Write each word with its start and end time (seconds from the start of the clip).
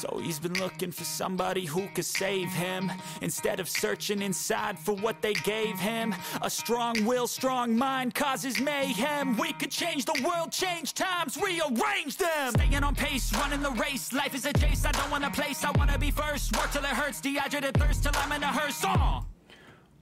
So 0.00 0.18
he's 0.18 0.38
been 0.38 0.58
looking 0.58 0.92
for 0.92 1.04
somebody 1.04 1.66
who 1.66 1.86
could 1.88 2.06
save 2.06 2.48
him. 2.48 2.90
Instead 3.20 3.60
of 3.60 3.68
searching 3.68 4.22
inside 4.22 4.78
for 4.78 4.94
what 4.94 5.20
they 5.20 5.34
gave 5.34 5.78
him 5.78 6.14
A 6.40 6.48
strong 6.48 7.04
will, 7.04 7.26
strong 7.26 7.76
mind 7.76 8.14
causes 8.14 8.58
mayhem. 8.60 9.36
We 9.36 9.52
could 9.52 9.70
change 9.70 10.06
the 10.06 10.18
world, 10.24 10.52
change 10.52 10.94
times, 10.94 11.36
rearrange 11.36 12.16
them. 12.16 12.52
Staying 12.52 12.82
on 12.82 12.94
pace, 12.94 13.30
running 13.34 13.60
the 13.60 13.72
race. 13.72 14.10
Life 14.14 14.34
is 14.34 14.46
a 14.46 14.54
chase, 14.54 14.86
I 14.86 14.92
don't 14.92 15.10
want 15.10 15.24
a 15.24 15.30
place. 15.30 15.62
I 15.64 15.70
wanna 15.72 15.98
be 15.98 16.10
first, 16.10 16.56
work 16.56 16.70
till 16.72 16.82
it 16.82 16.88
hurts. 16.88 17.20
Dehydrated 17.20 17.76
thirst 17.76 18.02
till 18.02 18.12
I'm 18.14 18.32
in 18.32 18.42
a 18.42 18.46
hearse, 18.46 18.82
uh. 18.82 19.20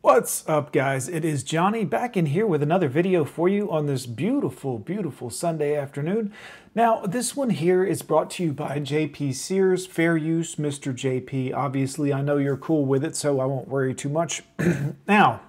What's 0.00 0.48
up 0.48 0.70
guys? 0.70 1.08
It 1.08 1.24
is 1.24 1.42
Johnny 1.42 1.84
back 1.84 2.16
in 2.16 2.26
here 2.26 2.46
with 2.46 2.62
another 2.62 2.88
video 2.88 3.24
for 3.24 3.48
you 3.48 3.68
on 3.68 3.86
this 3.86 4.06
beautiful, 4.06 4.78
beautiful 4.78 5.28
Sunday 5.28 5.74
afternoon. 5.74 6.32
Now, 6.72 7.00
this 7.00 7.34
one 7.34 7.50
here 7.50 7.82
is 7.82 8.02
brought 8.02 8.30
to 8.32 8.44
you 8.44 8.52
by 8.52 8.78
JP 8.78 9.34
Sears, 9.34 9.86
Fair 9.86 10.16
Use, 10.16 10.54
Mr. 10.54 10.94
JP. 10.94 11.52
Obviously, 11.52 12.12
I 12.12 12.22
know 12.22 12.36
you're 12.36 12.56
cool 12.56 12.84
with 12.84 13.04
it, 13.04 13.16
so 13.16 13.40
I 13.40 13.46
won't 13.46 13.66
worry 13.66 13.92
too 13.92 14.08
much. 14.08 14.44
now, 15.08 15.40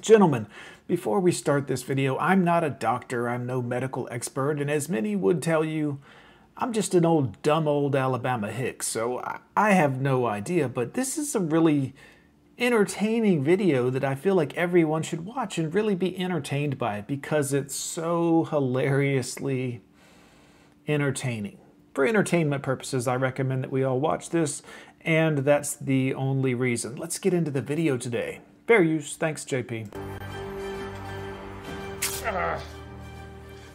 gentlemen, 0.00 0.46
before 0.86 1.18
we 1.18 1.32
start 1.32 1.66
this 1.66 1.82
video, 1.82 2.16
I'm 2.18 2.44
not 2.44 2.62
a 2.62 2.70
doctor, 2.70 3.28
I'm 3.28 3.44
no 3.44 3.60
medical 3.60 4.06
expert, 4.08 4.60
and 4.60 4.70
as 4.70 4.88
many 4.88 5.16
would 5.16 5.42
tell 5.42 5.64
you, 5.64 5.98
I'm 6.56 6.72
just 6.72 6.94
an 6.94 7.04
old, 7.04 7.42
dumb 7.42 7.66
old 7.66 7.96
Alabama 7.96 8.52
hick, 8.52 8.84
so 8.84 9.20
I 9.56 9.72
have 9.72 10.00
no 10.00 10.26
idea, 10.26 10.68
but 10.68 10.94
this 10.94 11.18
is 11.18 11.34
a 11.34 11.40
really 11.40 11.92
entertaining 12.58 13.42
video 13.42 13.90
that 13.90 14.04
I 14.04 14.14
feel 14.14 14.34
like 14.34 14.54
everyone 14.54 15.02
should 15.02 15.24
watch 15.24 15.58
and 15.58 15.74
really 15.74 15.94
be 15.94 16.16
entertained 16.18 16.78
by 16.78 17.00
because 17.00 17.52
it's 17.52 17.74
so 17.74 18.44
hilariously 18.44 19.82
entertaining. 20.86 21.58
For 21.94 22.06
entertainment 22.06 22.62
purposes, 22.62 23.08
I 23.08 23.16
recommend 23.16 23.64
that 23.64 23.72
we 23.72 23.84
all 23.84 24.00
watch 24.00 24.30
this, 24.30 24.62
and 25.00 25.38
that's 25.38 25.74
the 25.76 26.14
only 26.14 26.54
reason. 26.54 26.96
Let's 26.96 27.18
get 27.18 27.34
into 27.34 27.50
the 27.50 27.62
video 27.62 27.96
today. 27.96 28.40
Fair 28.66 28.82
use. 28.82 29.16
Thanks, 29.16 29.44
JP. 29.44 29.94
Uh, 32.26 32.58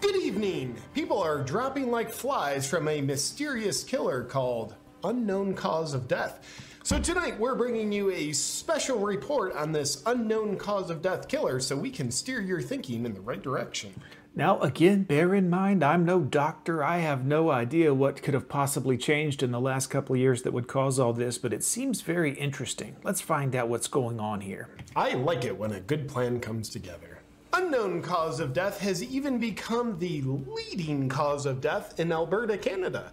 good 0.01 0.15
evening. 0.15 0.75
People 0.93 1.21
are 1.21 1.43
dropping 1.43 1.91
like 1.91 2.11
flies 2.11 2.67
from 2.67 2.87
a 2.87 3.01
mysterious 3.01 3.83
killer 3.83 4.23
called 4.23 4.75
Unknown 5.03 5.53
Cause 5.53 5.93
of 5.93 6.07
Death. 6.07 6.68
So 6.89 6.97
tonight 6.97 7.39
we're 7.39 7.53
bringing 7.53 7.91
you 7.91 8.09
a 8.09 8.31
special 8.31 8.97
report 8.97 9.55
on 9.55 9.71
this 9.71 10.01
unknown 10.07 10.57
cause 10.57 10.89
of 10.89 11.03
death 11.03 11.27
killer 11.27 11.59
so 11.59 11.77
we 11.77 11.91
can 11.91 12.09
steer 12.09 12.41
your 12.41 12.63
thinking 12.63 13.05
in 13.05 13.13
the 13.13 13.21
right 13.21 13.43
direction. 13.43 13.93
Now, 14.35 14.59
again, 14.61 15.03
bear 15.03 15.35
in 15.35 15.51
mind, 15.51 15.83
I'm 15.83 16.03
no 16.03 16.21
doctor. 16.21 16.83
I 16.83 16.97
have 16.97 17.27
no 17.27 17.51
idea 17.51 17.93
what 17.93 18.23
could 18.23 18.33
have 18.33 18.49
possibly 18.49 18.97
changed 18.97 19.43
in 19.43 19.51
the 19.51 19.59
last 19.59 19.91
couple 19.91 20.15
of 20.15 20.19
years 20.19 20.41
that 20.41 20.51
would 20.51 20.67
cause 20.67 20.97
all 20.97 21.13
this, 21.13 21.37
but 21.37 21.53
it 21.53 21.63
seems 21.63 22.01
very 22.01 22.33
interesting. 22.33 22.95
Let's 23.03 23.21
find 23.21 23.55
out 23.55 23.69
what's 23.69 23.87
going 23.87 24.19
on 24.19 24.41
here. 24.41 24.69
I 24.95 25.13
like 25.13 25.45
it 25.45 25.59
when 25.59 25.73
a 25.73 25.81
good 25.81 26.07
plan 26.07 26.39
comes 26.39 26.69
together. 26.69 27.19
Unknown 27.53 28.01
cause 28.01 28.39
of 28.39 28.51
death 28.51 28.79
has 28.79 29.03
even 29.03 29.37
become 29.37 29.99
the 29.99 30.23
leading 30.23 31.07
cause 31.07 31.45
of 31.45 31.61
death 31.61 31.99
in 31.99 32.11
Alberta, 32.11 32.57
Canada. 32.57 33.11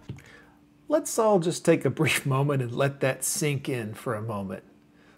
Let's 0.89 1.19
all 1.19 1.39
just 1.39 1.65
take 1.65 1.83
a 1.83 1.89
brief 1.89 2.25
moment 2.25 2.61
and 2.61 2.71
let 2.71 3.01
that 3.01 3.23
sink 3.23 3.67
in 3.67 3.93
for 3.93 4.15
a 4.15 4.21
moment. 4.21 4.63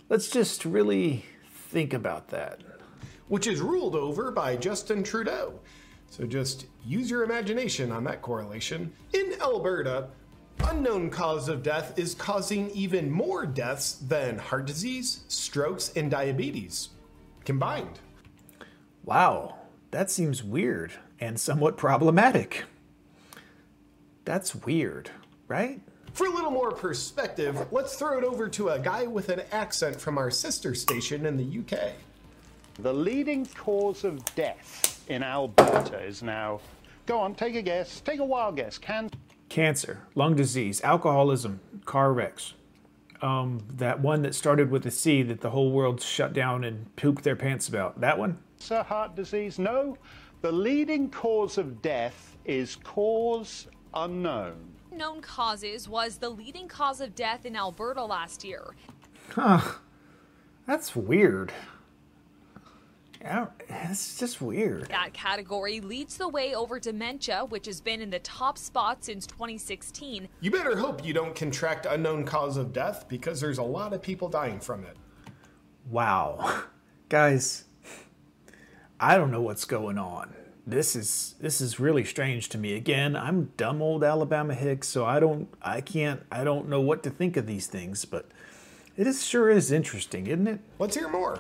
Let's 0.09 0.29
just 0.29 0.65
really 0.65 1.25
think 1.45 1.93
about 1.93 2.29
that. 2.29 2.61
Which 3.27 3.45
is 3.45 3.61
ruled 3.61 3.95
over 3.95 4.31
by 4.31 4.55
Justin 4.55 5.03
Trudeau. 5.03 5.59
So 6.09 6.25
just 6.25 6.65
use 6.83 7.11
your 7.11 7.23
imagination 7.23 7.91
on 7.91 8.03
that 8.05 8.23
correlation. 8.23 8.91
In 9.13 9.35
Alberta, 9.39 10.07
unknown 10.63 11.11
cause 11.11 11.47
of 11.47 11.61
death 11.61 11.97
is 11.99 12.15
causing 12.15 12.71
even 12.71 13.11
more 13.11 13.45
deaths 13.45 13.93
than 13.93 14.39
heart 14.39 14.65
disease, 14.65 15.23
strokes, 15.27 15.91
and 15.95 16.09
diabetes 16.09 16.89
combined. 17.45 17.99
Wow, 19.03 19.57
that 19.91 20.09
seems 20.09 20.43
weird 20.43 20.93
and 21.19 21.39
somewhat 21.39 21.77
problematic. 21.77 22.63
That's 24.25 24.55
weird 24.55 25.11
right? 25.49 25.81
For 26.13 26.27
a 26.27 26.29
little 26.29 26.51
more 26.51 26.71
perspective, 26.71 27.67
let's 27.71 27.95
throw 27.95 28.17
it 28.17 28.23
over 28.23 28.47
to 28.49 28.69
a 28.69 28.79
guy 28.79 29.05
with 29.05 29.29
an 29.29 29.41
accent 29.51 29.99
from 29.99 30.17
our 30.17 30.31
sister 30.31 30.73
station 30.73 31.25
in 31.25 31.35
the 31.35 31.59
UK. 31.59 31.93
The 32.79 32.93
leading 32.93 33.45
cause 33.45 34.05
of 34.05 34.23
death 34.35 35.03
in 35.09 35.21
Alberta 35.21 36.01
is 36.01 36.23
now, 36.23 36.61
go 37.05 37.19
on, 37.19 37.35
take 37.35 37.55
a 37.55 37.61
guess, 37.61 37.99
take 37.99 38.19
a 38.19 38.25
wild 38.25 38.55
guess. 38.55 38.77
Can 38.77 39.09
Cancer, 39.49 40.03
lung 40.15 40.35
disease, 40.35 40.81
alcoholism, 40.83 41.59
car 41.85 42.13
wrecks. 42.13 42.53
Um, 43.21 43.61
that 43.73 43.99
one 43.99 44.21
that 44.21 44.33
started 44.33 44.71
with 44.71 44.85
a 44.85 44.91
C 44.91 45.23
that 45.23 45.41
the 45.41 45.49
whole 45.49 45.71
world 45.71 46.01
shut 46.01 46.31
down 46.31 46.63
and 46.63 46.95
pooped 46.95 47.23
their 47.23 47.35
pants 47.35 47.67
about. 47.67 47.99
That 47.99 48.17
one? 48.17 48.37
Sir, 48.57 48.83
heart 48.83 49.15
disease? 49.15 49.59
No. 49.59 49.97
The 50.41 50.51
leading 50.51 51.09
cause 51.09 51.57
of 51.57 51.81
death 51.81 52.37
is 52.45 52.77
cause 52.77 53.67
unknown 53.93 54.55
unknown 54.91 55.21
causes 55.21 55.87
was 55.87 56.17
the 56.17 56.29
leading 56.29 56.67
cause 56.67 57.01
of 57.01 57.15
death 57.15 57.45
in 57.45 57.55
Alberta 57.55 58.03
last 58.03 58.43
year. 58.43 58.75
Huh. 59.33 59.61
That's 60.65 60.95
weird. 60.95 61.51
Yeah, 63.21 63.47
it's 63.67 64.17
just 64.17 64.39
weird. 64.41 64.87
That 64.89 65.13
category 65.13 65.81
leads 65.81 66.15
the 66.17 66.29
way 66.29 66.55
over 66.55 66.79
dementia, 66.79 67.45
which 67.45 67.65
has 67.65 67.81
been 67.81 68.01
in 68.01 68.09
the 68.09 68.19
top 68.19 68.57
spot 68.57 69.03
since 69.03 69.27
2016. 69.27 70.29
You 70.39 70.51
better 70.51 70.77
hope 70.77 71.05
you 71.05 71.13
don't 71.13 71.35
contract 71.35 71.85
unknown 71.85 72.23
cause 72.23 72.55
of 72.55 72.71
death 72.71 73.09
because 73.09 73.41
there's 73.41 73.57
a 73.57 73.63
lot 73.63 73.91
of 73.93 74.01
people 74.01 74.29
dying 74.29 74.59
from 74.59 74.85
it. 74.85 74.95
Wow. 75.89 76.63
Guys, 77.09 77.65
I 78.99 79.17
don't 79.17 79.31
know 79.31 79.41
what's 79.41 79.65
going 79.65 79.97
on 79.97 80.33
this 80.71 80.95
is 80.95 81.35
this 81.39 81.61
is 81.61 81.79
really 81.79 82.03
strange 82.03 82.49
to 82.49 82.57
me. 82.57 82.75
Again, 82.75 83.15
I'm 83.15 83.51
dumb 83.57 83.81
old 83.81 84.03
Alabama 84.03 84.53
Hicks, 84.53 84.87
so 84.87 85.05
I 85.05 85.19
don't 85.19 85.47
I 85.61 85.81
can't 85.81 86.21
I 86.31 86.43
don't 86.43 86.69
know 86.69 86.81
what 86.81 87.03
to 87.03 87.09
think 87.09 87.37
of 87.37 87.45
these 87.47 87.67
things, 87.67 88.05
but 88.05 88.25
it 88.97 89.07
is 89.07 89.25
sure 89.25 89.49
is 89.49 89.71
interesting, 89.71 90.27
isn't 90.27 90.47
it? 90.47 90.59
Let's 90.77 90.95
hear 90.95 91.09
more. 91.09 91.39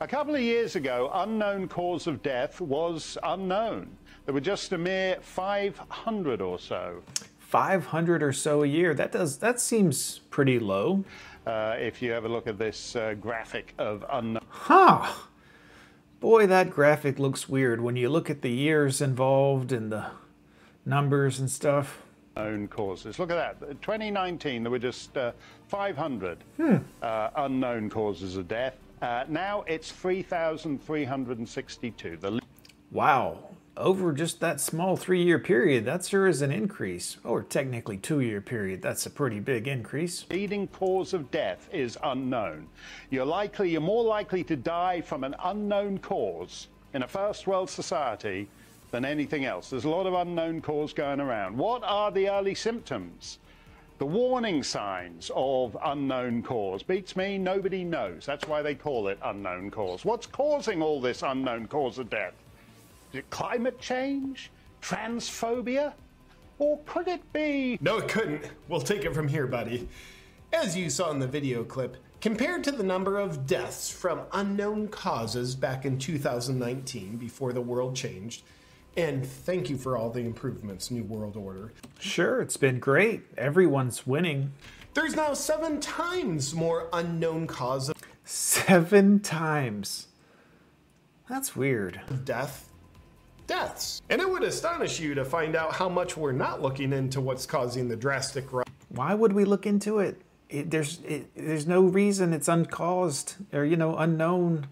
A 0.00 0.06
couple 0.06 0.34
of 0.34 0.40
years 0.40 0.76
ago, 0.76 1.10
unknown 1.12 1.68
cause 1.68 2.06
of 2.06 2.22
death 2.22 2.60
was 2.60 3.18
unknown. 3.22 3.90
There 4.24 4.34
were 4.34 4.40
just 4.40 4.72
a 4.72 4.78
mere 4.78 5.18
500 5.20 6.40
or 6.40 6.58
so. 6.58 7.02
500 7.38 8.22
or 8.22 8.32
so 8.32 8.62
a 8.62 8.66
year. 8.66 8.94
That 8.94 9.12
does 9.12 9.38
that 9.38 9.60
seems 9.60 10.20
pretty 10.30 10.58
low. 10.58 11.04
Uh, 11.46 11.74
if 11.78 12.00
you 12.00 12.12
have 12.12 12.24
a 12.24 12.28
look 12.28 12.46
at 12.46 12.58
this 12.58 12.94
uh, 12.96 13.14
graphic 13.14 13.74
of 13.78 14.04
unknown. 14.10 14.44
Huh. 14.48 15.10
Boy, 16.20 16.46
that 16.46 16.70
graphic 16.70 17.18
looks 17.18 17.48
weird 17.48 17.80
when 17.80 17.96
you 17.96 18.10
look 18.10 18.28
at 18.28 18.42
the 18.42 18.50
years 18.50 19.00
involved 19.00 19.72
and 19.72 19.90
the 19.90 20.04
numbers 20.84 21.40
and 21.40 21.50
stuff. 21.50 22.02
Unknown 22.36 22.68
causes. 22.68 23.18
Look 23.18 23.30
at 23.30 23.58
that. 23.58 23.80
2019, 23.80 24.62
there 24.62 24.70
were 24.70 24.78
just 24.78 25.16
uh, 25.16 25.32
500 25.68 26.44
hmm. 26.58 26.76
uh, 27.00 27.30
unknown 27.36 27.88
causes 27.88 28.36
of 28.36 28.48
death. 28.48 28.76
Uh, 29.00 29.24
now 29.28 29.64
it's 29.66 29.90
3,362. 29.92 32.18
The 32.18 32.38
wow 32.92 33.38
over 33.80 34.12
just 34.12 34.40
that 34.40 34.60
small 34.60 34.96
three 34.96 35.22
year 35.22 35.38
period, 35.38 35.84
that 35.86 36.04
sure 36.04 36.28
is 36.28 36.42
an 36.42 36.52
increase. 36.52 37.16
Or 37.24 37.42
technically 37.42 37.96
two 37.96 38.20
year 38.20 38.40
period, 38.40 38.82
that's 38.82 39.06
a 39.06 39.10
pretty 39.10 39.40
big 39.40 39.66
increase. 39.66 40.26
Leading 40.30 40.68
cause 40.68 41.14
of 41.14 41.30
death 41.30 41.68
is 41.72 41.98
unknown. 42.04 42.68
You're 43.10 43.24
likely, 43.24 43.70
you're 43.70 43.80
more 43.80 44.04
likely 44.04 44.44
to 44.44 44.56
die 44.56 45.00
from 45.00 45.24
an 45.24 45.34
unknown 45.44 45.98
cause 45.98 46.68
in 46.92 47.02
a 47.02 47.08
first 47.08 47.46
world 47.46 47.70
society 47.70 48.48
than 48.90 49.04
anything 49.04 49.44
else. 49.44 49.70
There's 49.70 49.84
a 49.84 49.90
lot 49.90 50.06
of 50.06 50.14
unknown 50.14 50.60
cause 50.60 50.92
going 50.92 51.20
around. 51.20 51.56
What 51.56 51.82
are 51.84 52.10
the 52.10 52.28
early 52.28 52.54
symptoms? 52.54 53.38
The 53.98 54.06
warning 54.06 54.62
signs 54.62 55.30
of 55.34 55.76
unknown 55.84 56.42
cause. 56.42 56.82
Beats 56.82 57.16
me, 57.16 57.36
nobody 57.38 57.84
knows. 57.84 58.24
That's 58.26 58.48
why 58.48 58.62
they 58.62 58.74
call 58.74 59.08
it 59.08 59.18
unknown 59.22 59.70
cause. 59.70 60.04
What's 60.04 60.26
causing 60.26 60.82
all 60.82 61.00
this 61.00 61.22
unknown 61.22 61.66
cause 61.66 61.98
of 61.98 62.08
death? 62.08 62.32
Climate 63.30 63.80
change? 63.80 64.50
Transphobia? 64.82 65.94
Or 66.58 66.78
could 66.86 67.08
it 67.08 67.32
be? 67.32 67.78
No, 67.80 67.98
it 67.98 68.08
couldn't. 68.08 68.44
We'll 68.68 68.80
take 68.80 69.04
it 69.04 69.14
from 69.14 69.28
here, 69.28 69.46
buddy. 69.46 69.88
As 70.52 70.76
you 70.76 70.90
saw 70.90 71.10
in 71.10 71.18
the 71.18 71.26
video 71.26 71.64
clip, 71.64 71.96
compared 72.20 72.64
to 72.64 72.72
the 72.72 72.82
number 72.82 73.18
of 73.18 73.46
deaths 73.46 73.90
from 73.90 74.22
unknown 74.32 74.88
causes 74.88 75.54
back 75.54 75.84
in 75.84 75.98
2019 75.98 77.16
before 77.16 77.52
the 77.52 77.60
world 77.60 77.96
changed, 77.96 78.42
and 78.96 79.24
thank 79.24 79.70
you 79.70 79.78
for 79.78 79.96
all 79.96 80.10
the 80.10 80.20
improvements, 80.20 80.90
New 80.90 81.04
World 81.04 81.36
Order. 81.36 81.72
Sure, 81.98 82.40
it's 82.40 82.56
been 82.56 82.78
great. 82.80 83.22
Everyone's 83.38 84.06
winning. 84.06 84.52
There's 84.94 85.14
now 85.14 85.34
seven 85.34 85.80
times 85.80 86.52
more 86.52 86.88
unknown 86.92 87.46
causes. 87.46 87.94
Seven 88.24 89.20
times. 89.20 90.08
That's 91.28 91.54
weird. 91.54 92.00
Death 92.24 92.69
deaths. 93.54 94.00
And 94.08 94.20
it 94.22 94.30
would 94.30 94.44
astonish 94.44 95.00
you 95.00 95.14
to 95.14 95.24
find 95.24 95.56
out 95.56 95.74
how 95.74 95.88
much 95.88 96.16
we're 96.16 96.32
not 96.32 96.62
looking 96.62 96.92
into 96.92 97.20
what's 97.20 97.46
causing 97.46 97.88
the 97.88 97.96
drastic 97.96 98.52
rise. 98.52 98.64
Why 98.88 99.12
would 99.12 99.32
we 99.32 99.44
look 99.44 99.66
into 99.66 99.98
it? 99.98 100.22
it 100.48 100.70
there's 100.70 101.00
it, 101.02 101.30
there's 101.34 101.66
no 101.66 101.82
reason. 101.82 102.32
It's 102.32 102.48
uncaused 102.48 103.34
or 103.52 103.64
you 103.64 103.76
know 103.76 103.96
unknown. 103.96 104.68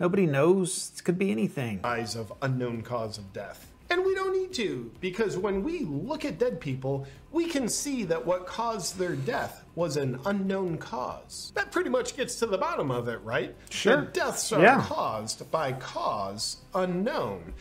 Nobody 0.00 0.26
knows. 0.26 0.92
It 0.96 1.04
could 1.04 1.18
be 1.18 1.30
anything. 1.30 1.80
Eyes 1.84 2.16
of 2.16 2.32
unknown 2.42 2.82
cause 2.82 3.16
of 3.16 3.32
death. 3.32 3.72
And 3.88 4.04
we 4.04 4.16
don't 4.16 4.36
need 4.36 4.52
to, 4.54 4.90
because 5.00 5.38
when 5.38 5.62
we 5.62 5.84
look 5.84 6.24
at 6.24 6.40
dead 6.40 6.60
people, 6.60 7.06
we 7.30 7.46
can 7.46 7.68
see 7.68 8.02
that 8.04 8.26
what 8.26 8.44
caused 8.44 8.98
their 8.98 9.14
death 9.14 9.64
was 9.76 9.96
an 9.96 10.18
unknown 10.26 10.76
cause. 10.78 11.52
That 11.54 11.70
pretty 11.70 11.88
much 11.90 12.16
gets 12.16 12.34
to 12.40 12.46
the 12.46 12.58
bottom 12.58 12.90
of 12.90 13.06
it, 13.06 13.20
right? 13.22 13.54
Sure. 13.70 14.00
The 14.00 14.06
deaths 14.10 14.52
are 14.52 14.60
Yeah. 14.60 14.82
caused 14.82 15.48
by 15.52 15.72
cause 15.72 16.56
unknown. 16.74 17.54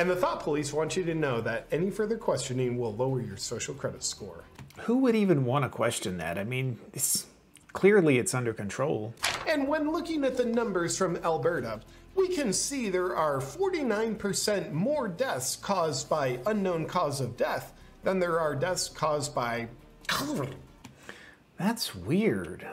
And 0.00 0.08
the 0.08 0.16
Thought 0.16 0.40
Police 0.40 0.72
want 0.72 0.96
you 0.96 1.04
to 1.04 1.14
know 1.14 1.42
that 1.42 1.66
any 1.70 1.90
further 1.90 2.16
questioning 2.16 2.78
will 2.78 2.96
lower 2.96 3.20
your 3.20 3.36
social 3.36 3.74
credit 3.74 4.02
score. 4.02 4.44
Who 4.78 4.96
would 5.00 5.14
even 5.14 5.44
want 5.44 5.66
to 5.66 5.68
question 5.68 6.16
that? 6.16 6.38
I 6.38 6.44
mean, 6.44 6.78
it's 6.94 7.26
clearly 7.74 8.16
it's 8.16 8.32
under 8.32 8.54
control. 8.54 9.12
And 9.46 9.68
when 9.68 9.92
looking 9.92 10.24
at 10.24 10.38
the 10.38 10.46
numbers 10.46 10.96
from 10.96 11.18
Alberta, 11.18 11.82
we 12.14 12.28
can 12.28 12.54
see 12.54 12.88
there 12.88 13.14
are 13.14 13.40
49% 13.40 14.72
more 14.72 15.06
deaths 15.06 15.54
caused 15.56 16.08
by 16.08 16.38
unknown 16.46 16.86
cause 16.86 17.20
of 17.20 17.36
death 17.36 17.74
than 18.02 18.20
there 18.20 18.40
are 18.40 18.56
deaths 18.56 18.88
caused 18.88 19.34
by 19.34 19.68
COVID. 20.08 20.54
That's 21.58 21.94
weird. 21.94 22.66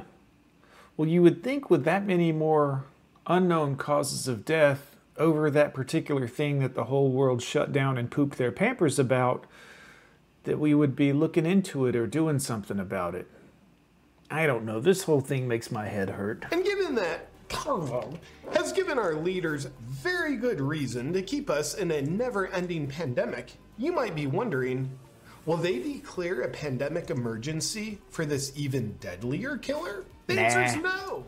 Well, 0.96 1.10
you 1.10 1.22
would 1.24 1.44
think 1.44 1.70
with 1.70 1.84
that 1.84 2.06
many 2.06 2.32
more 2.32 2.86
unknown 3.26 3.76
causes 3.76 4.30
of 4.30 4.46
death 4.46 4.97
over 5.18 5.50
that 5.52 5.74
particular 5.74 6.28
thing 6.28 6.60
that 6.60 6.76
the 6.76 6.86
whole 6.86 7.12
world 7.12 7.42
shut 7.42 7.72
down 7.72 7.98
and 7.98 8.12
pooped 8.12 8.38
their 8.38 8.52
pampers 8.52 9.00
about, 9.00 9.46
that 10.44 10.60
we 10.60 10.74
would 10.74 10.96
be 10.96 11.12
looking 11.14 11.46
into 11.46 11.86
it 11.86 11.96
or 11.96 12.08
doing 12.08 12.40
something 12.40 12.80
about 12.80 13.16
it. 13.16 13.28
I 14.30 14.46
don't 14.46 14.66
know. 14.66 14.80
This 14.80 15.04
whole 15.04 15.22
thing 15.22 15.48
makes 15.48 15.72
my 15.72 15.88
head 15.88 16.10
hurt. 16.10 16.46
And 16.52 16.64
given 16.64 16.96
that 16.96 17.28
Carvo 17.50 18.18
has 18.54 18.74
given 18.74 19.00
our 19.00 19.16
leaders 19.16 19.68
very 19.82 20.36
good 20.36 20.60
reason 20.60 21.14
to 21.14 21.22
keep 21.22 21.50
us 21.50 21.76
in 21.76 21.92
a 21.92 22.02
never 22.02 22.48
ending 22.48 22.88
pandemic, 22.88 23.54
you 23.78 23.92
might 23.94 24.16
be 24.16 24.28
wondering 24.28 24.90
will 25.46 25.56
they 25.58 25.80
declare 25.80 26.42
a 26.42 26.50
pandemic 26.50 27.10
emergency 27.10 28.00
for 28.10 28.26
this 28.26 28.52
even 28.58 28.92
deadlier 29.00 29.58
killer? 29.58 30.04
The 30.28 30.34
Nah. 30.36 30.42
answer 30.42 30.64
is 30.64 30.76
no. 30.84 31.24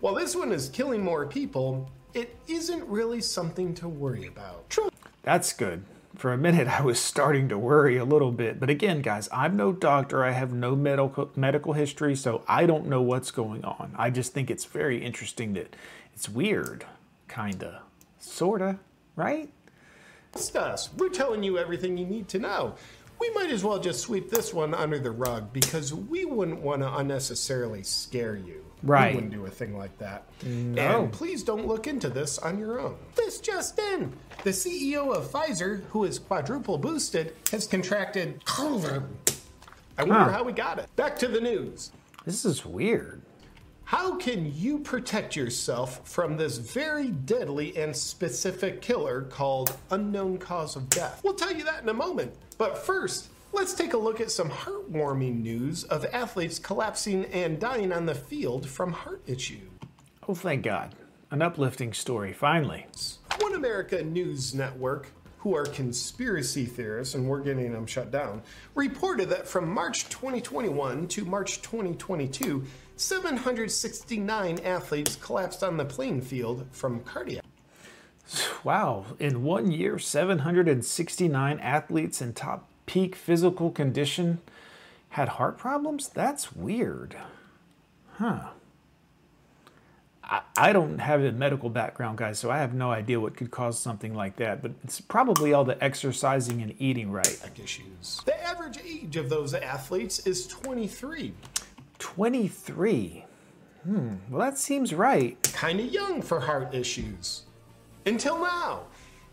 While 0.00 0.14
this 0.16 0.36
one 0.36 0.52
is 0.52 0.68
killing 0.68 1.02
more 1.02 1.24
people, 1.26 1.90
it 2.14 2.36
isn't 2.48 2.84
really 2.88 3.20
something 3.20 3.74
to 3.76 3.88
worry 3.88 4.26
about. 4.26 4.68
True. 4.70 4.90
That's 5.22 5.52
good. 5.52 5.84
For 6.16 6.32
a 6.32 6.38
minute, 6.38 6.68
I 6.68 6.82
was 6.82 7.00
starting 7.00 7.48
to 7.48 7.58
worry 7.58 7.96
a 7.96 8.04
little 8.04 8.32
bit. 8.32 8.60
But 8.60 8.68
again, 8.68 9.00
guys, 9.00 9.28
I'm 9.32 9.56
no 9.56 9.72
doctor. 9.72 10.24
I 10.24 10.32
have 10.32 10.52
no 10.52 10.76
medical 10.76 11.30
medical 11.36 11.72
history, 11.72 12.14
so 12.14 12.44
I 12.46 12.66
don't 12.66 12.86
know 12.86 13.00
what's 13.00 13.30
going 13.30 13.64
on. 13.64 13.94
I 13.96 14.10
just 14.10 14.34
think 14.34 14.50
it's 14.50 14.66
very 14.66 15.02
interesting 15.02 15.54
that 15.54 15.74
it's 16.14 16.28
weird, 16.28 16.84
kinda, 17.28 17.82
sorta, 18.18 18.78
right? 19.16 19.50
It's 20.34 20.54
us. 20.54 20.92
We're 20.94 21.08
telling 21.08 21.42
you 21.42 21.58
everything 21.58 21.96
you 21.96 22.06
need 22.06 22.28
to 22.28 22.38
know. 22.38 22.74
We 23.18 23.30
might 23.30 23.50
as 23.50 23.64
well 23.64 23.78
just 23.78 24.00
sweep 24.00 24.30
this 24.30 24.52
one 24.52 24.74
under 24.74 24.98
the 24.98 25.10
rug 25.10 25.52
because 25.52 25.94
we 25.94 26.24
wouldn't 26.24 26.60
want 26.60 26.82
to 26.82 26.94
unnecessarily 26.94 27.84
scare 27.84 28.36
you. 28.36 28.64
Right. 28.82 29.10
We 29.10 29.14
wouldn't 29.16 29.32
do 29.32 29.46
a 29.46 29.50
thing 29.50 29.76
like 29.78 29.96
that. 29.98 30.24
No. 30.44 31.04
And 31.04 31.12
please 31.12 31.42
don't 31.44 31.66
look 31.66 31.86
into 31.86 32.08
this 32.10 32.38
on 32.38 32.58
your 32.58 32.80
own. 32.80 32.96
This 33.14 33.38
just 33.40 33.78
in. 33.78 34.12
The 34.44 34.50
CEO 34.50 35.14
of 35.14 35.30
Pfizer, 35.30 35.84
who 35.90 36.04
is 36.04 36.18
quadruple 36.18 36.78
boosted, 36.78 37.34
has 37.52 37.66
contracted 37.66 38.44
COVID. 38.44 39.04
I 39.98 40.02
wonder 40.04 40.24
Huh. 40.24 40.32
how 40.32 40.42
we 40.42 40.52
got 40.52 40.78
it. 40.78 40.88
Back 40.96 41.18
to 41.20 41.28
the 41.28 41.40
news. 41.40 41.92
This 42.24 42.44
is 42.44 42.64
weird. 42.66 43.22
How 43.84 44.16
can 44.16 44.50
you 44.54 44.78
protect 44.78 45.36
yourself 45.36 46.00
from 46.08 46.36
this 46.38 46.56
very 46.56 47.08
deadly 47.08 47.76
and 47.76 47.94
specific 47.94 48.80
killer 48.80 49.22
called 49.22 49.76
unknown 49.90 50.38
cause 50.38 50.76
of 50.76 50.88
death? 50.88 51.20
We'll 51.22 51.34
tell 51.34 51.52
you 51.52 51.62
that 51.64 51.82
in 51.82 51.88
a 51.88 51.94
moment. 51.94 52.32
But 52.58 52.78
first, 52.78 53.28
let's 53.52 53.74
take 53.74 53.92
a 53.92 53.98
look 53.98 54.20
at 54.20 54.30
some 54.30 54.50
heartwarming 54.50 55.40
news 55.42 55.84
of 55.84 56.04
athletes 56.06 56.58
collapsing 56.58 57.26
and 57.26 57.60
dying 57.60 57.92
on 57.92 58.06
the 58.06 58.14
field 58.14 58.68
from 58.68 58.92
heart 58.92 59.22
issues. 59.26 59.68
Oh, 60.28 60.34
thank 60.34 60.62
God. 60.62 60.94
An 61.30 61.42
uplifting 61.42 61.92
story, 61.92 62.32
finally. 62.32 62.86
One 63.40 63.54
America 63.54 64.02
News 64.02 64.54
Network, 64.54 65.08
who 65.38 65.54
are 65.56 65.64
conspiracy 65.64 66.64
theorists, 66.64 67.14
and 67.14 67.26
we're 67.26 67.40
getting 67.40 67.72
them 67.72 67.86
shut 67.86 68.10
down, 68.10 68.42
reported 68.74 69.28
that 69.30 69.48
from 69.48 69.68
March 69.68 70.08
2021 70.08 71.08
to 71.08 71.24
March 71.24 71.62
2022, 71.62 72.64
769 72.96 74.60
athletes 74.60 75.16
collapsed 75.16 75.64
on 75.64 75.76
the 75.76 75.84
playing 75.84 76.20
field 76.20 76.66
from 76.70 77.00
cardiac. 77.00 77.44
Wow, 78.62 79.06
in 79.18 79.42
one 79.42 79.72
year, 79.72 79.98
769 79.98 81.58
athletes 81.58 82.22
in 82.22 82.32
top 82.32 82.68
peak 82.92 83.16
physical 83.16 83.70
condition 83.70 84.38
had 85.10 85.26
heart 85.30 85.56
problems? 85.56 86.10
That's 86.10 86.54
weird. 86.54 87.16
Huh. 88.18 88.50
I, 90.22 90.42
I 90.58 90.72
don't 90.74 90.98
have 90.98 91.24
a 91.24 91.32
medical 91.32 91.70
background, 91.70 92.18
guys, 92.18 92.38
so 92.38 92.50
I 92.50 92.58
have 92.58 92.74
no 92.74 92.90
idea 92.90 93.18
what 93.18 93.34
could 93.34 93.50
cause 93.50 93.78
something 93.78 94.14
like 94.14 94.36
that, 94.36 94.60
but 94.60 94.72
it's 94.84 95.00
probably 95.00 95.54
all 95.54 95.64
the 95.64 95.82
exercising 95.82 96.60
and 96.60 96.74
eating 96.78 97.10
right. 97.10 97.40
issues. 97.62 98.20
The 98.26 98.38
average 98.44 98.78
age 98.86 99.16
of 99.16 99.30
those 99.30 99.54
athletes 99.54 100.26
is 100.26 100.46
23. 100.46 101.32
23. 101.98 103.24
Hmm, 103.84 104.14
well, 104.28 104.40
that 104.40 104.58
seems 104.58 104.92
right. 104.92 105.42
Kind 105.54 105.80
of 105.80 105.86
young 105.86 106.20
for 106.20 106.40
heart 106.40 106.74
issues. 106.74 107.44
Until 108.04 108.38
now. 108.38 108.82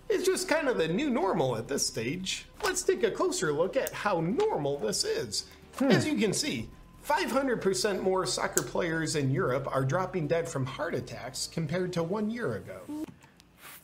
It's 0.10 0.26
just 0.26 0.50
kind 0.50 0.68
of 0.68 0.78
the 0.78 0.88
new 0.88 1.10
normal 1.10 1.56
at 1.56 1.68
this 1.68 1.86
stage. 1.86 2.46
Let's 2.64 2.82
take 2.82 3.04
a 3.04 3.12
closer 3.12 3.54
look 3.54 3.78
at 3.78 3.92
how 3.92 4.22
normal 4.22 4.80
this 4.80 5.04
is. 5.04 5.46
As 5.82 6.06
you 6.06 6.16
can 6.16 6.34
see, 6.34 6.68
500% 7.08 8.02
more 8.02 8.26
soccer 8.26 8.64
players 8.64 9.16
in 9.16 9.32
Europe 9.32 9.68
are 9.72 9.86
dropping 9.86 10.28
dead 10.28 10.50
from 10.50 10.66
heart 10.66 10.96
attacks 10.96 11.48
compared 11.48 11.94
to 11.94 12.04
one 12.04 12.30
year 12.30 12.56
ago. 12.56 13.06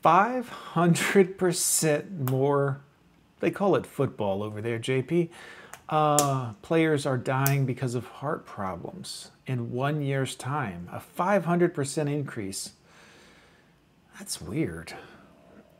500% 0.03 2.29
more, 2.29 2.81
they 3.39 3.51
call 3.51 3.75
it 3.75 3.85
football 3.85 4.43
over 4.43 4.61
there, 4.61 4.79
JP. 4.79 5.29
Uh, 5.87 6.53
players 6.61 7.05
are 7.05 7.17
dying 7.17 7.65
because 7.65 7.95
of 7.95 8.05
heart 8.07 8.45
problems 8.45 9.31
in 9.45 9.71
one 9.71 10.01
year's 10.01 10.35
time. 10.35 10.89
A 10.91 10.99
500% 10.99 12.11
increase. 12.11 12.73
That's 14.17 14.41
weird. 14.41 14.93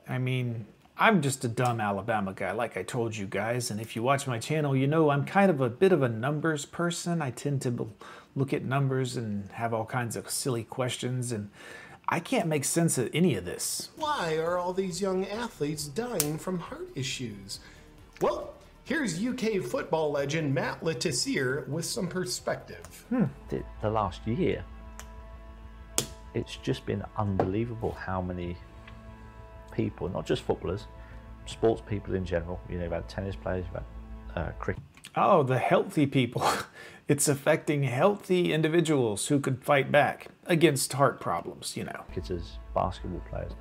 I 0.08 0.18
mean, 0.18 0.66
I'm 0.98 1.22
just 1.22 1.44
a 1.44 1.48
dumb 1.48 1.82
Alabama 1.82 2.34
guy, 2.34 2.52
like 2.52 2.78
I 2.78 2.84
told 2.84 3.16
you 3.16 3.26
guys. 3.26 3.70
And 3.70 3.82
if 3.82 3.96
you 3.96 4.04
watch 4.04 4.28
my 4.28 4.40
channel, 4.40 4.76
you 4.76 4.88
know 4.88 5.10
I'm 5.10 5.26
kind 5.26 5.50
of 5.50 5.60
a 5.60 5.70
bit 5.70 5.92
of 5.92 6.02
a 6.02 6.10
numbers 6.10 6.66
person. 6.66 7.22
I 7.22 7.32
tend 7.32 7.62
to 7.64 7.90
look 8.36 8.54
at 8.54 8.64
numbers 8.64 9.18
and 9.18 9.50
have 9.52 9.74
all 9.74 9.86
kinds 9.86 10.16
of 10.16 10.30
silly 10.30 10.64
questions. 10.64 11.32
And 11.32 11.50
I 12.08 12.20
can't 12.20 12.48
make 12.48 12.64
sense 12.64 12.98
of 12.98 13.10
any 13.14 13.36
of 13.36 13.44
this. 13.44 13.90
Why 13.98 14.38
are 14.38 14.58
all 14.58 14.74
these 14.74 15.02
young 15.02 15.26
athletes 15.28 15.86
dying 15.86 16.38
from 16.38 16.60
heart 16.60 16.90
issues? 16.96 17.60
Well, 18.22 18.54
here's 18.86 19.22
UK 19.22 19.62
football 19.62 20.12
legend 20.12 20.54
Matt 20.54 20.82
Le 20.82 20.96
Tissier 20.96 21.68
with 21.68 21.84
some 21.84 22.08
perspective. 22.08 23.06
Hmm, 23.10 23.26
the, 23.50 23.64
the 23.82 23.90
last 23.90 24.26
year, 24.26 24.64
it's 26.34 26.56
just 26.58 26.86
been 26.86 27.04
unbelievable 27.18 27.92
how 27.92 28.22
many 28.22 28.56
people, 29.76 30.10
not 30.10 30.26
just 30.26 30.42
footballers, 30.44 30.88
sports 31.46 31.82
people 31.88 32.16
in 32.16 32.26
general. 32.26 32.60
You 32.70 32.78
know, 32.78 32.84
you've 32.84 32.94
had 32.94 33.08
tennis 33.10 33.36
players, 33.36 33.66
you've 33.66 33.84
had 34.36 34.48
uh, 34.50 34.52
cricket 34.60 34.84
Oh, 35.18 35.44
the 35.44 35.58
healthy 35.58 36.06
people. 36.06 36.48
It's 37.08 37.28
affecting 37.28 37.84
healthy 37.84 38.52
individuals 38.52 39.28
who 39.28 39.40
could 39.40 39.64
fight 39.64 39.92
back 39.92 40.30
against 40.48 40.92
heart 40.92 41.22
problems, 41.22 41.78
you 41.78 41.84
know. 41.84 42.04
cricketers, 42.12 42.58
basketball 42.74 43.22
players. 43.30 43.52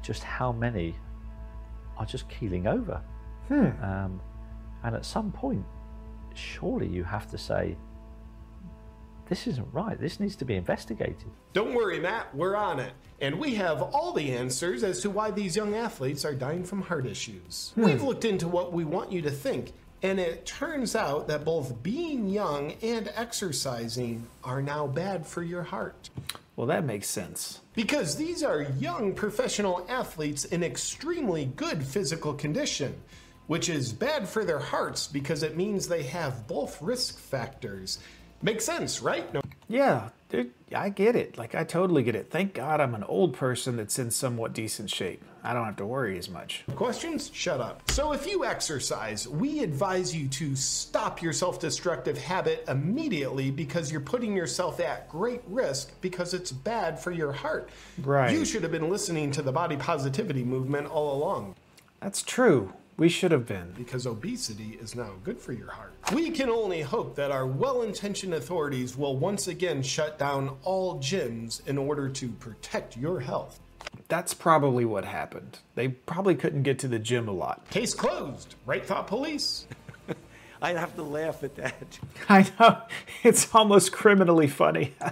Just 0.00 0.22
how 0.22 0.50
many 0.50 0.94
are 1.98 2.06
just 2.06 2.26
keeling 2.30 2.66
over? 2.66 3.02
Um, 3.50 4.18
and 4.82 4.96
at 4.96 5.04
some 5.04 5.30
point, 5.30 5.62
surely 6.32 6.88
you 6.88 7.04
have 7.04 7.30
to 7.32 7.36
say, 7.36 7.76
this 9.32 9.46
isn't 9.46 9.68
right. 9.72 9.98
This 9.98 10.20
needs 10.20 10.36
to 10.36 10.44
be 10.44 10.56
investigated. 10.56 11.24
Don't 11.54 11.72
worry, 11.72 11.98
Matt, 11.98 12.34
we're 12.34 12.54
on 12.54 12.78
it. 12.78 12.92
And 13.18 13.40
we 13.40 13.54
have 13.54 13.80
all 13.80 14.12
the 14.12 14.30
answers 14.32 14.84
as 14.84 15.00
to 15.00 15.08
why 15.08 15.30
these 15.30 15.56
young 15.56 15.74
athletes 15.74 16.26
are 16.26 16.34
dying 16.34 16.64
from 16.64 16.82
heart 16.82 17.06
issues. 17.06 17.72
Hmm. 17.74 17.84
We've 17.86 18.02
looked 18.02 18.26
into 18.26 18.46
what 18.46 18.74
we 18.74 18.84
want 18.84 19.10
you 19.10 19.22
to 19.22 19.30
think, 19.30 19.72
and 20.02 20.20
it 20.20 20.44
turns 20.44 20.94
out 20.94 21.28
that 21.28 21.46
both 21.46 21.82
being 21.82 22.28
young 22.28 22.72
and 22.82 23.10
exercising 23.16 24.26
are 24.44 24.60
now 24.60 24.86
bad 24.86 25.26
for 25.26 25.42
your 25.42 25.62
heart. 25.62 26.10
Well, 26.56 26.66
that 26.66 26.84
makes 26.84 27.08
sense. 27.08 27.60
Because 27.74 28.16
these 28.16 28.42
are 28.42 28.66
young 28.78 29.14
professional 29.14 29.86
athletes 29.88 30.44
in 30.44 30.62
extremely 30.62 31.46
good 31.46 31.82
physical 31.82 32.34
condition. 32.34 33.00
which 33.48 33.68
is 33.68 33.92
bad 33.92 34.28
for 34.28 34.44
their 34.44 34.60
hearts 34.60 35.08
because 35.08 35.42
it 35.42 35.56
means 35.56 35.88
they 35.88 36.04
have 36.04 36.46
both 36.46 36.80
risk 36.80 37.18
factors. 37.18 37.98
Makes 38.42 38.64
sense, 38.64 39.00
right? 39.00 39.32
No 39.32 39.40
Yeah, 39.68 40.08
dude, 40.28 40.50
I 40.74 40.88
get 40.88 41.14
it. 41.14 41.38
Like, 41.38 41.54
I 41.54 41.62
totally 41.62 42.02
get 42.02 42.16
it. 42.16 42.28
Thank 42.28 42.54
God 42.54 42.80
I'm 42.80 42.94
an 42.96 43.04
old 43.04 43.34
person 43.34 43.76
that's 43.76 44.00
in 44.00 44.10
somewhat 44.10 44.52
decent 44.52 44.90
shape. 44.90 45.22
I 45.44 45.52
don't 45.52 45.64
have 45.64 45.76
to 45.76 45.86
worry 45.86 46.18
as 46.18 46.28
much. 46.28 46.64
questions? 46.74 47.30
Shut 47.32 47.60
up. 47.60 47.88
So, 47.90 48.12
if 48.12 48.26
you 48.26 48.44
exercise, 48.44 49.28
we 49.28 49.60
advise 49.60 50.14
you 50.14 50.28
to 50.28 50.56
stop 50.56 51.22
your 51.22 51.32
self 51.32 51.60
destructive 51.60 52.18
habit 52.18 52.64
immediately 52.68 53.50
because 53.52 53.90
you're 53.92 54.00
putting 54.00 54.36
yourself 54.36 54.80
at 54.80 55.08
great 55.08 55.42
risk 55.46 55.92
because 56.00 56.34
it's 56.34 56.50
bad 56.50 56.98
for 56.98 57.12
your 57.12 57.32
heart. 57.32 57.70
Right. 58.02 58.32
You 58.32 58.44
should 58.44 58.62
have 58.62 58.72
been 58.72 58.90
listening 58.90 59.30
to 59.32 59.42
the 59.42 59.52
body 59.52 59.76
positivity 59.76 60.44
movement 60.44 60.88
all 60.88 61.16
along 61.16 61.54
That's 62.00 62.22
true. 62.22 62.72
We 62.96 63.08
should 63.08 63.32
have 63.32 63.46
been. 63.46 63.72
because 63.76 64.06
obesity 64.06 64.78
is 64.80 64.94
now 64.94 65.10
good 65.24 65.40
for 65.40 65.52
your 65.52 65.70
heart. 65.70 65.94
We 66.12 66.30
can 66.30 66.48
only 66.50 66.82
hope 66.82 67.16
that 67.16 67.30
our 67.30 67.46
well 67.46 67.82
intentioned 67.82 68.34
authorities 68.34 68.96
will 68.96 69.16
once 69.16 69.48
again 69.48 69.82
shut 69.82 70.18
down 70.18 70.56
all 70.62 70.98
gyms 71.00 71.66
in 71.66 71.78
order 71.78 72.08
to 72.10 72.28
protect 72.28 72.96
your 72.96 73.20
health. 73.20 73.58
That's 74.08 74.34
probably 74.34 74.84
what 74.84 75.04
happened. 75.04 75.58
They 75.74 75.88
probably 75.88 76.34
couldn't 76.34 76.62
get 76.64 76.78
to 76.80 76.88
the 76.88 76.98
gym 76.98 77.28
a 77.28 77.32
lot. 77.32 77.68
Case 77.70 77.94
closed. 77.94 78.54
Right 78.66 78.84
thought 78.84 79.06
police. 79.06 79.66
I'd 80.62 80.76
have 80.76 80.94
to 80.96 81.02
laugh 81.02 81.42
at 81.42 81.56
that. 81.56 81.98
I 82.28 82.46
know. 82.60 82.82
It's 83.24 83.52
almost 83.54 83.92
criminally 83.92 84.48
funny. 84.48 84.94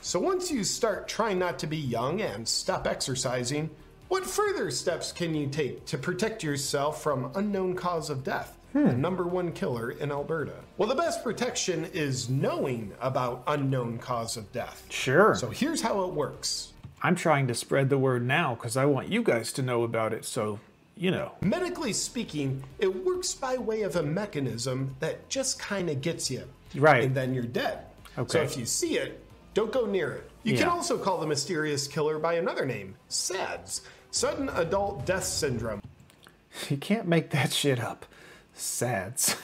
So 0.00 0.18
once 0.18 0.50
you 0.50 0.64
start 0.64 1.06
trying 1.06 1.38
not 1.38 1.58
to 1.58 1.66
be 1.66 1.76
young 1.76 2.22
and 2.22 2.48
stop 2.48 2.86
exercising, 2.86 3.68
what 4.08 4.24
further 4.26 4.70
steps 4.70 5.12
can 5.12 5.34
you 5.34 5.46
take 5.46 5.84
to 5.86 5.98
protect 5.98 6.42
yourself 6.42 7.02
from 7.02 7.30
unknown 7.34 7.74
cause 7.74 8.10
of 8.10 8.24
death? 8.24 8.56
The 8.72 8.80
hmm. 8.80 9.00
number 9.00 9.26
one 9.26 9.52
killer 9.52 9.92
in 9.92 10.10
Alberta. 10.10 10.54
Well, 10.76 10.88
the 10.88 10.94
best 10.94 11.24
protection 11.24 11.86
is 11.92 12.28
knowing 12.28 12.92
about 13.00 13.42
unknown 13.46 13.98
cause 13.98 14.36
of 14.36 14.50
death. 14.52 14.84
Sure. 14.90 15.34
So 15.34 15.48
here's 15.48 15.80
how 15.80 16.02
it 16.04 16.12
works. 16.12 16.72
I'm 17.02 17.14
trying 17.14 17.46
to 17.48 17.54
spread 17.54 17.88
the 17.88 17.98
word 17.98 18.26
now 18.26 18.54
because 18.54 18.76
I 18.76 18.84
want 18.84 19.08
you 19.08 19.22
guys 19.22 19.52
to 19.54 19.62
know 19.62 19.84
about 19.84 20.12
it. 20.12 20.24
So, 20.24 20.58
you 20.96 21.10
know. 21.10 21.32
Medically 21.40 21.92
speaking, 21.92 22.62
it 22.78 23.04
works 23.04 23.34
by 23.34 23.56
way 23.56 23.82
of 23.82 23.96
a 23.96 24.02
mechanism 24.02 24.96
that 25.00 25.28
just 25.28 25.58
kind 25.58 25.88
of 25.88 26.02
gets 26.02 26.30
you. 26.30 26.44
Right. 26.74 27.04
And 27.04 27.14
then 27.14 27.34
you're 27.34 27.44
dead. 27.44 27.84
Okay. 28.18 28.32
So 28.32 28.42
if 28.42 28.56
you 28.56 28.66
see 28.66 28.98
it, 28.98 29.22
don't 29.54 29.72
go 29.72 29.86
near 29.86 30.12
it. 30.12 30.30
You 30.44 30.56
can 30.56 30.68
also 30.68 30.96
call 30.96 31.18
the 31.18 31.26
mysterious 31.26 31.86
killer 31.86 32.18
by 32.18 32.34
another 32.34 32.64
name 32.64 32.94
SADS, 33.08 33.82
Sudden 34.18 34.48
Adult 34.48 35.06
Death 35.06 35.22
Syndrome. 35.22 35.80
You 36.68 36.76
can't 36.76 37.06
make 37.06 37.30
that 37.30 37.52
shit 37.52 37.78
up. 37.78 38.04
Sads. 38.52 39.36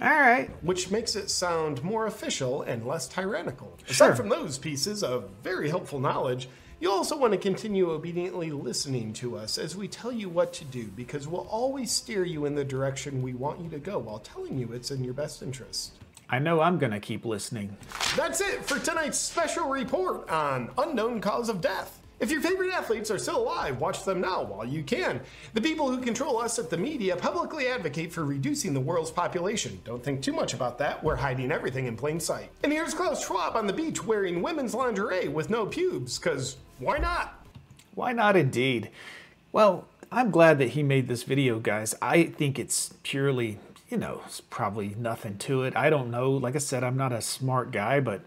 All 0.00 0.08
right. 0.08 0.48
which 0.62 0.92
makes 0.92 1.16
it 1.16 1.28
sound 1.28 1.82
more 1.82 2.06
official 2.06 2.62
and 2.62 2.86
less 2.86 3.08
tyrannical. 3.08 3.76
Sure. 3.86 4.10
Aside 4.10 4.16
from 4.16 4.28
those 4.28 4.58
pieces 4.58 5.02
of 5.02 5.28
very 5.42 5.68
helpful 5.68 5.98
knowledge, 5.98 6.48
you 6.78 6.88
also 6.88 7.18
want 7.18 7.32
to 7.32 7.36
continue 7.36 7.90
obediently 7.90 8.52
listening 8.52 9.12
to 9.14 9.36
us 9.36 9.58
as 9.58 9.74
we 9.74 9.88
tell 9.88 10.12
you 10.12 10.28
what 10.28 10.52
to 10.52 10.64
do 10.66 10.84
because 10.94 11.26
we'll 11.26 11.48
always 11.50 11.90
steer 11.90 12.24
you 12.24 12.44
in 12.44 12.54
the 12.54 12.64
direction 12.64 13.22
we 13.22 13.34
want 13.34 13.60
you 13.60 13.68
to 13.70 13.80
go 13.80 13.98
while 13.98 14.20
telling 14.20 14.56
you 14.56 14.72
it's 14.72 14.92
in 14.92 15.02
your 15.02 15.14
best 15.14 15.42
interest. 15.42 15.94
I 16.30 16.38
know 16.38 16.60
I'm 16.60 16.78
going 16.78 16.92
to 16.92 17.00
keep 17.00 17.24
listening. 17.24 17.76
That's 18.16 18.40
it 18.40 18.64
for 18.64 18.78
tonight's 18.78 19.18
special 19.18 19.68
report 19.68 20.30
on 20.30 20.70
unknown 20.78 21.20
cause 21.20 21.48
of 21.48 21.60
death. 21.60 22.02
If 22.20 22.30
your 22.30 22.40
favorite 22.40 22.72
athletes 22.72 23.10
are 23.10 23.18
still 23.18 23.38
alive, 23.38 23.80
watch 23.80 24.04
them 24.04 24.20
now 24.20 24.44
while 24.44 24.64
you 24.64 24.82
can. 24.82 25.20
The 25.52 25.60
people 25.60 25.90
who 25.90 26.00
control 26.00 26.38
us 26.38 26.58
at 26.58 26.70
the 26.70 26.76
media 26.76 27.16
publicly 27.16 27.66
advocate 27.66 28.12
for 28.12 28.24
reducing 28.24 28.72
the 28.72 28.80
world's 28.80 29.10
population. 29.10 29.80
Don't 29.84 30.02
think 30.02 30.22
too 30.22 30.32
much 30.32 30.54
about 30.54 30.78
that. 30.78 31.02
We're 31.02 31.16
hiding 31.16 31.50
everything 31.50 31.86
in 31.86 31.96
plain 31.96 32.20
sight. 32.20 32.50
And 32.62 32.72
here's 32.72 32.94
Klaus 32.94 33.26
Schwab 33.26 33.56
on 33.56 33.66
the 33.66 33.72
beach 33.72 34.04
wearing 34.04 34.42
women's 34.42 34.74
lingerie 34.74 35.28
with 35.28 35.50
no 35.50 35.66
pubes, 35.66 36.18
because 36.18 36.56
why 36.78 36.98
not? 36.98 37.44
Why 37.94 38.12
not 38.12 38.36
indeed? 38.36 38.90
Well, 39.52 39.86
I'm 40.12 40.30
glad 40.30 40.58
that 40.58 40.70
he 40.70 40.82
made 40.82 41.08
this 41.08 41.24
video, 41.24 41.58
guys. 41.58 41.94
I 42.00 42.24
think 42.24 42.58
it's 42.58 42.94
purely, 43.02 43.58
you 43.88 43.96
know, 43.96 44.22
it's 44.26 44.40
probably 44.40 44.94
nothing 44.96 45.36
to 45.38 45.64
it. 45.64 45.76
I 45.76 45.90
don't 45.90 46.10
know. 46.10 46.30
Like 46.30 46.54
I 46.54 46.58
said, 46.58 46.84
I'm 46.84 46.96
not 46.96 47.12
a 47.12 47.20
smart 47.20 47.72
guy, 47.72 47.98
but 48.00 48.22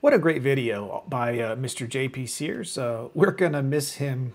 what 0.00 0.14
a 0.14 0.18
great 0.18 0.42
video 0.42 1.02
by 1.08 1.38
uh, 1.38 1.56
Mr. 1.56 1.88
JP 1.88 2.28
Sears. 2.28 2.78
Uh, 2.78 3.08
we're 3.14 3.32
going 3.32 3.52
to 3.52 3.62
miss 3.62 3.94
him 3.94 4.32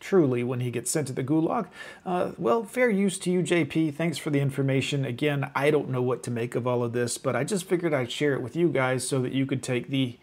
truly 0.00 0.42
when 0.42 0.60
he 0.60 0.70
gets 0.70 0.90
sent 0.90 1.06
to 1.08 1.12
the 1.12 1.24
gulag. 1.24 1.66
Uh, 2.04 2.32
well, 2.38 2.64
fair 2.64 2.88
use 2.88 3.18
to 3.18 3.30
you, 3.30 3.42
JP. 3.42 3.94
Thanks 3.94 4.18
for 4.18 4.30
the 4.30 4.40
information. 4.40 5.04
Again, 5.04 5.50
I 5.54 5.70
don't 5.70 5.90
know 5.90 6.02
what 6.02 6.22
to 6.24 6.30
make 6.30 6.54
of 6.54 6.66
all 6.66 6.82
of 6.82 6.92
this, 6.92 7.18
but 7.18 7.36
I 7.36 7.44
just 7.44 7.64
figured 7.64 7.92
I'd 7.92 8.10
share 8.10 8.34
it 8.34 8.42
with 8.42 8.56
you 8.56 8.68
guys 8.68 9.06
so 9.06 9.20
that 9.22 9.32
you 9.32 9.46
could 9.46 9.62
take 9.62 9.88
the 9.88 10.16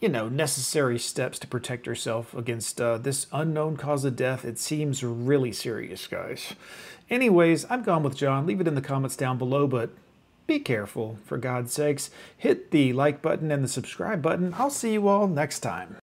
you 0.00 0.08
know, 0.08 0.28
necessary 0.28 0.98
steps 0.98 1.38
to 1.38 1.46
protect 1.46 1.86
yourself 1.86 2.34
against 2.34 2.80
uh, 2.80 2.96
this 2.96 3.26
unknown 3.32 3.76
cause 3.76 4.04
of 4.04 4.16
death. 4.16 4.46
It 4.46 4.58
seems 4.58 5.04
really 5.04 5.52
serious, 5.52 6.06
guys. 6.06 6.54
Anyways, 7.10 7.66
I'm 7.68 7.82
gone 7.82 8.02
with 8.02 8.16
John. 8.16 8.46
Leave 8.46 8.62
it 8.62 8.68
in 8.68 8.74
the 8.74 8.80
comments 8.80 9.14
down 9.14 9.36
below, 9.36 9.66
but 9.66 9.90
be 10.50 10.58
careful, 10.58 11.16
for 11.24 11.38
God's 11.38 11.72
sakes. 11.72 12.10
Hit 12.36 12.72
the 12.72 12.92
like 12.92 13.22
button 13.22 13.52
and 13.52 13.62
the 13.62 13.68
subscribe 13.68 14.20
button. 14.20 14.52
I'll 14.58 14.68
see 14.68 14.94
you 14.94 15.06
all 15.06 15.28
next 15.28 15.60
time. 15.60 15.96